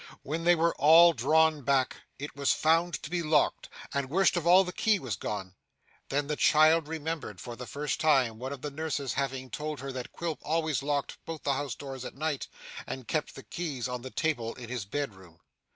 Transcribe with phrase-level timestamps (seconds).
[0.23, 4.47] When they were all drawn back, it was found to be locked, and worst of
[4.47, 5.53] all, the key was gone.
[6.09, 9.91] Then the child remembered, for the first time, one of the nurses having told her
[9.91, 12.47] that Quilp always locked both the house doors at night,
[12.87, 15.37] and kept the keys on the table in his bedroom.